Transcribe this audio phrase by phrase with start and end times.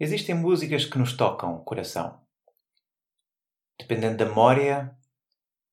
[0.00, 2.20] Existem músicas que nos tocam o coração.
[3.76, 4.96] Dependendo da memória,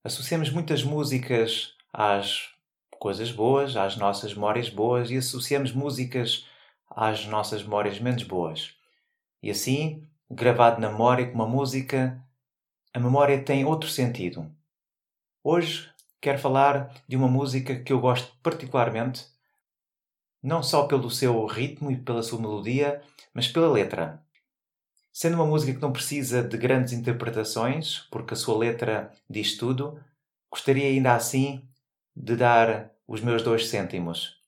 [0.04, 2.50] associamos muitas músicas às
[2.98, 6.48] coisas boas, às nossas memórias boas e associamos músicas
[6.90, 8.76] às nossas memórias menos boas.
[9.44, 12.20] E assim, gravado na memória com uma música,
[12.96, 14.52] a memória tem outro sentido.
[15.44, 15.88] Hoje
[16.20, 19.35] quero falar de uma música que eu gosto particularmente
[20.46, 23.02] não só pelo seu ritmo e pela sua melodia,
[23.34, 24.24] mas pela letra.
[25.12, 30.00] Sendo uma música que não precisa de grandes interpretações, porque a sua letra diz tudo,
[30.52, 31.68] gostaria ainda assim
[32.16, 34.40] de dar os meus dois cêntimos.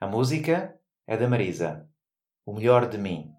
[0.00, 0.74] A música
[1.06, 1.86] é da Marisa.
[2.46, 3.30] O melhor de mim.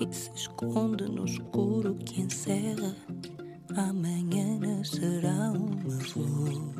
[0.00, 2.94] E se esconde no escuro que encerra,
[3.76, 6.74] amanhã nascerá uma flor.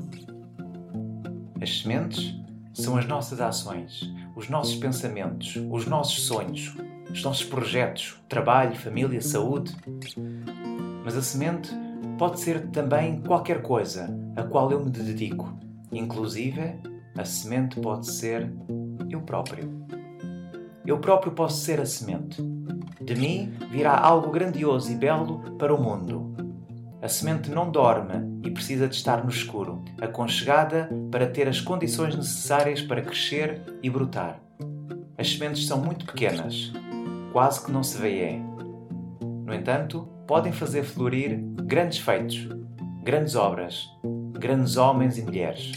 [1.60, 2.34] As sementes
[2.72, 6.74] são as nossas ações, os nossos pensamentos, os nossos sonhos,
[7.10, 9.74] os nossos projetos, trabalho, família, saúde.
[11.04, 11.70] Mas a semente
[12.18, 15.56] pode ser também qualquer coisa a qual eu me dedico,
[15.92, 16.80] inclusive
[17.16, 18.52] a semente pode ser
[19.08, 19.86] eu próprio.
[20.84, 22.53] Eu próprio posso ser a semente.
[23.04, 26.34] De mim virá algo grandioso e belo para o mundo.
[27.02, 32.16] A semente não dorme e precisa de estar no escuro, aconchegada para ter as condições
[32.16, 34.40] necessárias para crescer e brotar.
[35.18, 36.72] As sementes são muito pequenas,
[37.30, 38.42] quase que não se vêem.
[39.44, 42.48] No entanto, podem fazer florir grandes feitos,
[43.02, 43.86] grandes obras,
[44.32, 45.72] grandes homens e mulheres.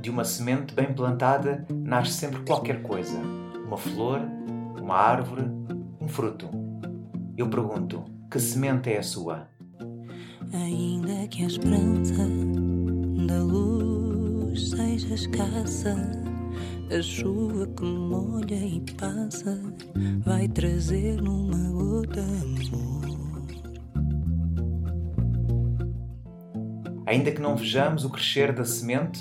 [0.00, 3.18] De uma semente bem plantada nasce sempre qualquer coisa:
[3.66, 4.22] uma flor,
[4.80, 5.44] uma árvore,
[6.08, 6.48] um fruto.
[7.36, 9.46] Eu pergunto: que semente é a sua?
[10.52, 12.26] Ainda que a esperança
[13.26, 15.94] da luz seja escassa,
[16.90, 19.60] a chuva que molha e passa
[20.24, 22.98] vai trazer numa gota amor.
[27.06, 29.20] Ainda que não vejamos o crescer da semente,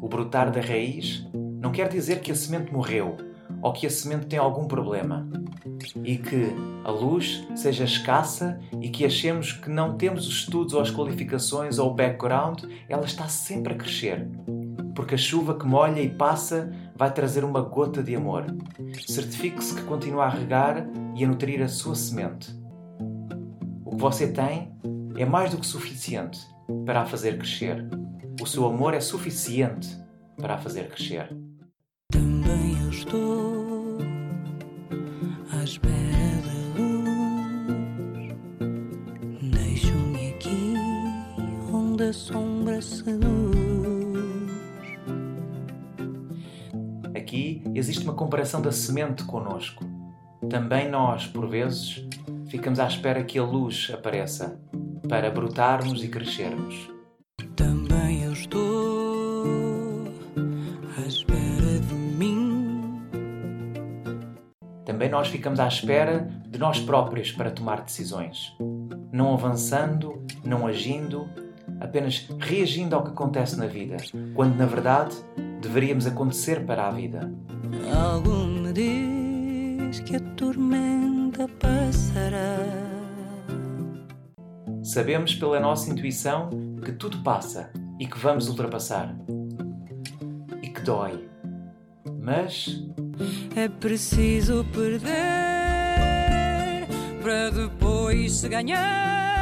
[0.00, 1.26] o brotar da raiz,
[1.60, 3.16] não quer dizer que a semente morreu
[3.66, 5.28] ou que a semente tem algum problema.
[6.04, 6.52] E que
[6.84, 11.76] a luz seja escassa e que achemos que não temos os estudos ou as qualificações
[11.76, 14.28] ou o background, ela está sempre a crescer.
[14.94, 18.46] Porque a chuva que molha e passa vai trazer uma gota de amor.
[19.04, 22.54] Certifique-se que continua a regar e a nutrir a sua semente.
[23.84, 24.72] O que você tem
[25.16, 26.38] é mais do que suficiente
[26.84, 27.84] para a fazer crescer.
[28.40, 29.88] O seu amor é suficiente
[30.36, 31.36] para a fazer crescer.
[32.12, 33.55] Também eu estou
[42.06, 43.56] onde a sombra seduz.
[47.16, 49.84] Aqui existe uma comparação da semente conosco.
[50.48, 52.06] Também nós, por vezes,
[52.48, 54.60] ficamos à espera que a luz apareça
[55.08, 56.88] para brotarmos e crescermos.
[57.56, 60.04] Também eu estou
[60.96, 63.00] à espera de mim.
[64.84, 68.56] Também nós ficamos à espera de nós próprios para tomar decisões.
[69.12, 71.28] Não avançando, não agindo,
[71.80, 73.96] apenas reagindo ao que acontece na vida,
[74.34, 75.14] quando na verdade
[75.60, 77.30] deveríamos acontecer para a vida.
[77.94, 82.58] Algo me diz que a tormenta passará.
[84.82, 86.50] Sabemos pela nossa intuição
[86.84, 89.16] que tudo passa e que vamos ultrapassar.
[90.62, 91.28] E que dói.
[92.20, 92.82] Mas
[93.54, 95.06] É preciso perder
[97.22, 99.35] para depois se ganhar.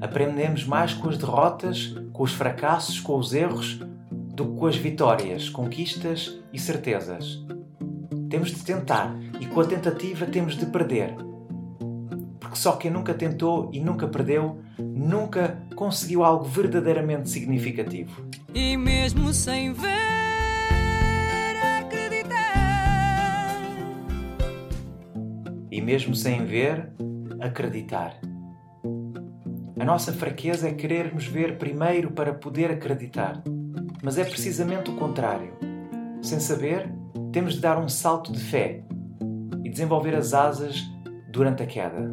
[0.00, 3.80] Aprendemos mais com as derrotas, com os fracassos, com os erros,
[4.10, 7.44] do que com as vitórias, conquistas e certezas.
[8.30, 11.14] Temos de tentar e com a tentativa temos de perder.
[12.38, 18.28] Porque só quem nunca tentou e nunca perdeu, nunca conseguiu algo verdadeiramente significativo.
[18.54, 19.88] E mesmo sem ver,
[21.80, 22.54] acreditar.
[25.70, 26.90] E mesmo sem ver,
[27.40, 28.20] acreditar.
[29.78, 33.40] A nossa fraqueza é querermos ver primeiro para poder acreditar.
[34.02, 35.52] Mas é precisamente o contrário.
[36.20, 36.92] Sem saber,
[37.32, 38.82] temos de dar um salto de fé
[39.62, 40.82] e desenvolver as asas
[41.30, 42.12] durante a queda.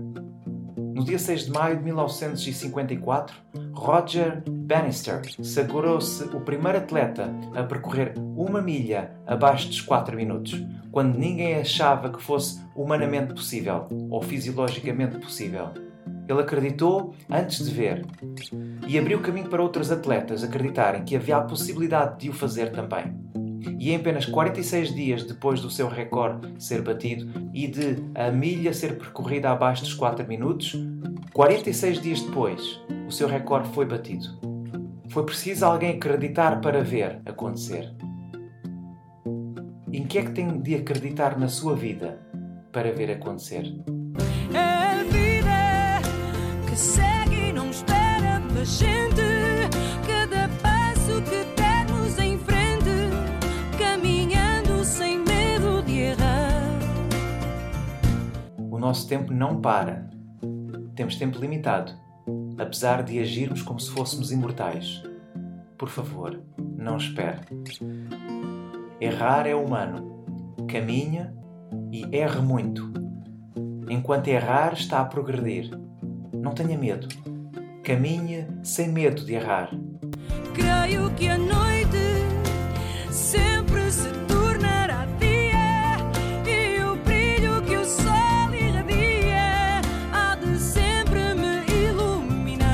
[0.93, 3.35] No dia 6 de maio de 1954,
[3.73, 11.17] Roger Bannister sagurou-se o primeiro atleta a percorrer uma milha abaixo dos 4 minutos, quando
[11.17, 15.84] ninguém achava que fosse humanamente possível ou fisiologicamente possível.
[16.27, 18.05] Ele acreditou antes de ver
[18.87, 23.13] e abriu caminho para outros atletas acreditarem que havia a possibilidade de o fazer também.
[23.79, 28.73] E em apenas 46 dias depois do seu recorde ser batido e de a milha
[28.73, 30.75] ser percorrida abaixo dos 4 minutos,
[31.33, 34.39] 46 dias depois, o seu recorde foi batido.
[35.09, 37.93] Foi preciso alguém acreditar para ver acontecer.
[39.91, 42.19] Em que é que tem de acreditar na sua vida
[42.71, 43.63] para ver acontecer?
[46.75, 49.23] Que segue não espera pela gente.
[50.05, 56.77] Cada passo que dermos em frente, caminhando sem medo de errar.
[58.69, 60.09] O nosso tempo não para.
[60.97, 61.93] Temos tempo limitado,
[62.57, 65.01] apesar de agirmos como se fôssemos imortais.
[65.77, 67.39] Por favor, não espere.
[68.99, 70.25] Errar é humano.
[70.67, 71.33] Caminha
[71.89, 72.91] e erre muito.
[73.89, 75.84] Enquanto errar, está a progredir.
[76.45, 77.07] Não tenha medo.
[77.83, 79.71] Caminhe sem medo de errar.
[80.53, 81.97] Creio que a noite
[83.09, 85.97] sempre se tornará dia
[86.47, 89.81] e o brilho que o sol irradia
[90.13, 92.69] há de sempre me iluminar.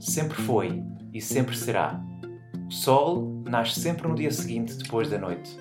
[0.00, 0.82] Sempre foi
[1.12, 2.00] e sempre será.
[2.66, 5.54] O sol nasce sempre no dia seguinte, depois da noite.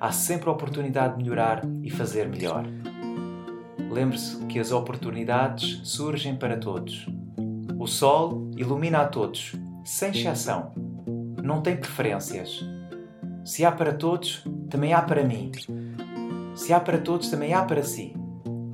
[0.00, 2.66] Há sempre a oportunidade de melhorar e fazer melhor.
[3.90, 7.06] Lembre-se que as oportunidades surgem para todos.
[7.78, 9.52] O sol ilumina a todos,
[9.84, 10.72] sem exceção.
[11.42, 12.64] Não tem preferências.
[13.44, 15.50] Se há para todos, também há para mim.
[16.54, 18.14] Se há para todos, também há para si.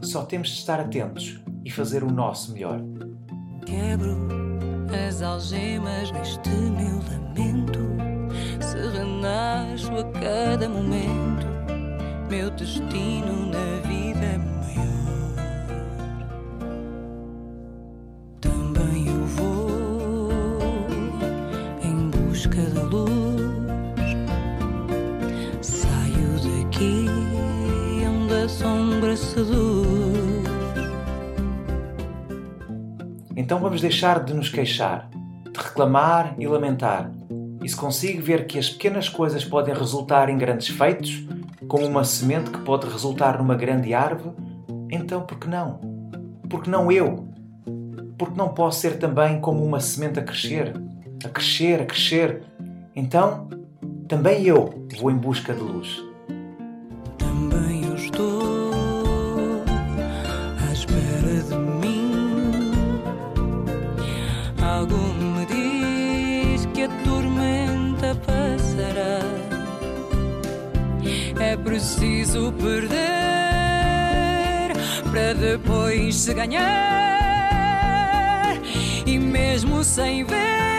[0.03, 2.81] Só temos de estar atentos e fazer o nosso melhor.
[3.65, 4.29] Quebro
[5.09, 7.79] as algemas deste meu lamento.
[8.61, 11.47] Se renasço a cada momento,
[12.31, 14.57] meu destino na vida é
[22.49, 23.11] busca da luz.
[25.61, 27.06] Saio daqui
[28.06, 30.49] onde a sombra seduz.
[33.37, 35.09] Então vamos deixar de nos queixar,
[35.53, 37.11] de reclamar e lamentar.
[37.62, 41.25] E se consigo ver que as pequenas coisas podem resultar em grandes feitos,
[41.67, 44.35] como uma semente que pode resultar numa grande árvore,
[44.91, 45.81] então por que não?
[46.49, 47.29] Por que não eu?
[48.17, 50.75] Porque não posso ser também como uma semente a crescer,
[51.25, 52.43] a crescer, a crescer.
[52.94, 53.49] Então,
[54.09, 56.03] também eu vou em busca de luz.
[57.19, 59.62] Também eu estou
[60.66, 62.12] à espera de mim.
[64.62, 69.21] Algo me diz que a tormenta passará.
[71.40, 72.99] É preciso perder
[75.11, 76.69] para depois se ganhar.
[79.07, 80.77] E mesmo sem ver,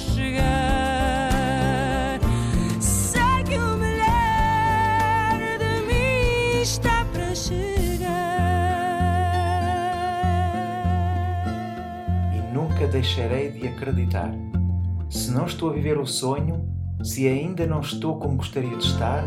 [0.00, 1.30] chegar.
[2.80, 7.60] Sei que o melhor de mim está para chegar.
[12.34, 14.32] e nunca deixarei de acreditar.
[15.10, 16.68] Se não estou a viver o sonho,
[17.02, 19.24] se ainda não estou como gostaria de estar,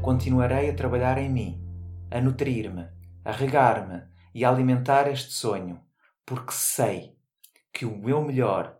[0.00, 1.62] continuarei a trabalhar em mim,
[2.10, 2.86] a nutrir-me,
[3.24, 4.02] a regar-me
[4.34, 5.80] e a alimentar este sonho,
[6.24, 7.16] porque sei
[7.72, 8.79] que o meu melhor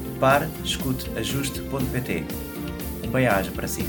[0.21, 2.25] www.parescuteajuste.pt.
[3.03, 3.83] Um bem-aja para si.